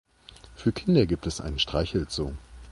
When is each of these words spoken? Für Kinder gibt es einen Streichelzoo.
Für 0.55 0.71
Kinder 0.71 1.05
gibt 1.05 1.27
es 1.27 1.41
einen 1.41 1.59
Streichelzoo. 1.59 2.33